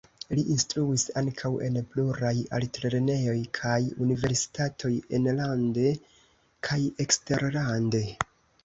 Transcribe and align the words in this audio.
Li 0.37 0.43
instruis 0.53 1.03
ankaŭ 1.21 1.51
en 1.67 1.77
pluraj 1.91 2.33
altlernejoj 2.59 3.37
kaj 3.59 3.77
universitatoj 4.07 4.93
enlande 5.21 5.89
kaj 6.71 6.85
eksterlande. 7.07 8.07